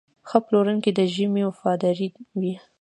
[0.29, 1.97] ښه پلورونکی د ژمنې وفادار
[2.39, 2.53] وي.